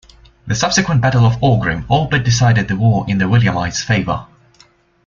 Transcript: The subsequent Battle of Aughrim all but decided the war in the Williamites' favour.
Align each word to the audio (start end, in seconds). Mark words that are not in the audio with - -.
The 0.47 0.55
subsequent 0.55 1.01
Battle 1.01 1.25
of 1.27 1.39
Aughrim 1.43 1.85
all 1.87 2.07
but 2.07 2.23
decided 2.23 2.67
the 2.67 2.75
war 2.75 3.05
in 3.07 3.19
the 3.19 3.25
Williamites' 3.25 3.83
favour. 3.83 4.25